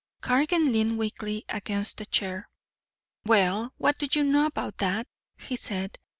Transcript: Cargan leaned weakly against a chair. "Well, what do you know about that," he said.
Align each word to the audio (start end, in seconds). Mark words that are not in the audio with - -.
Cargan 0.19 0.71
leaned 0.71 0.97
weakly 0.97 1.45
against 1.47 2.01
a 2.01 2.07
chair. 2.07 2.49
"Well, 3.23 3.71
what 3.77 3.99
do 3.99 4.07
you 4.11 4.23
know 4.23 4.47
about 4.47 4.79
that," 4.79 5.05
he 5.37 5.55
said. 5.55 5.99